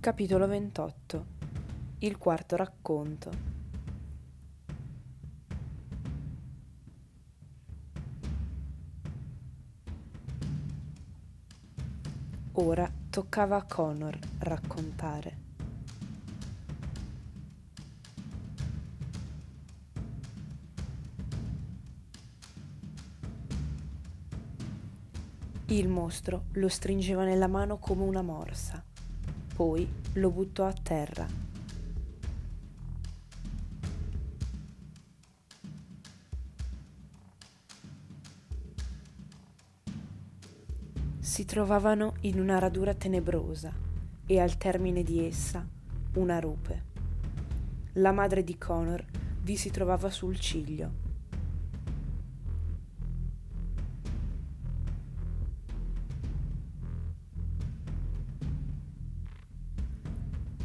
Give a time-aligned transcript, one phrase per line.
[0.00, 1.26] Capitolo 28
[1.98, 3.30] Il quarto racconto.
[12.52, 15.36] Ora toccava a Connor raccontare.
[25.66, 28.88] Il mostro lo stringeva nella mano come una morsa
[29.60, 31.26] poi lo buttò a terra.
[41.18, 43.70] Si trovavano in una radura tenebrosa
[44.24, 45.68] e al termine di essa
[46.14, 46.84] una rupe.
[47.96, 49.04] La madre di Connor
[49.42, 51.09] vi si trovava sul ciglio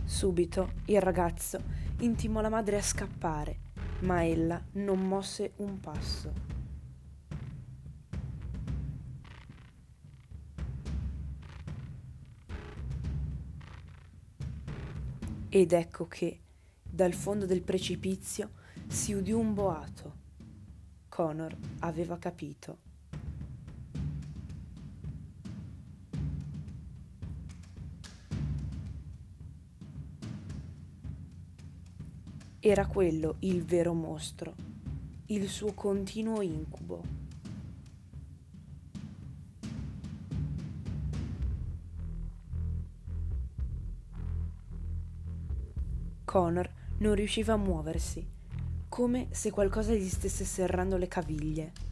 [0.05, 1.59] Subito il ragazzo
[1.99, 3.59] intimò la madre a scappare,
[4.01, 6.31] ma ella non mosse un passo.
[15.49, 16.39] Ed ecco che,
[16.83, 18.51] dal fondo del precipizio,
[18.87, 20.23] si udì un boato.
[21.09, 22.84] Connor aveva capito.
[32.67, 34.55] Era quello il vero mostro,
[35.27, 37.03] il suo continuo incubo.
[46.23, 48.27] Connor non riusciva a muoversi,
[48.89, 51.84] come se qualcosa gli stesse serrando le caviglie.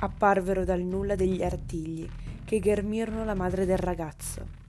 [0.00, 2.08] Apparvero dal nulla degli artigli
[2.44, 4.66] che ghermirono la madre del ragazzo.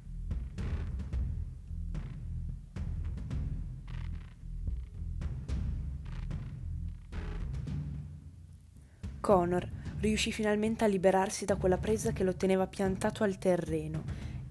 [9.19, 14.03] Connor riuscì finalmente a liberarsi da quella presa che lo teneva piantato al terreno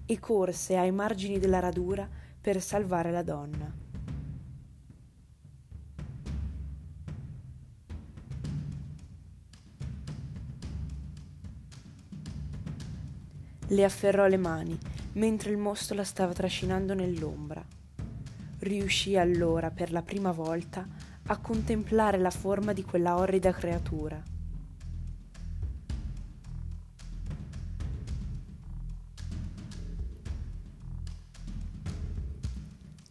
[0.05, 2.07] e corse ai margini della radura
[2.39, 3.88] per salvare la donna.
[13.71, 14.77] Le afferrò le mani
[15.13, 17.63] mentre il mostro la stava trascinando nell'ombra.
[18.59, 20.87] Riuscì allora per la prima volta
[21.27, 24.21] a contemplare la forma di quella orrida creatura.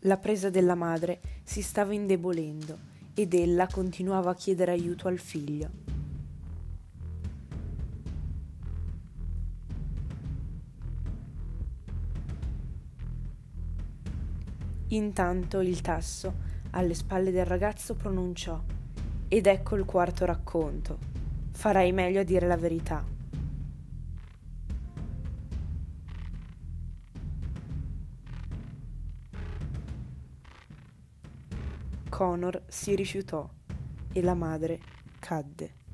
[0.03, 2.79] La presa della madre si stava indebolendo
[3.15, 5.98] ed ella continuava a chiedere aiuto al figlio.
[14.89, 16.35] Intanto il tasso,
[16.71, 18.59] alle spalle del ragazzo, pronunciò
[19.29, 20.99] Ed ecco il quarto racconto.
[21.53, 23.05] Farai meglio a dire la verità.
[32.09, 33.49] Connor si rifiutò
[34.13, 34.81] e la madre
[35.21, 35.88] cadde.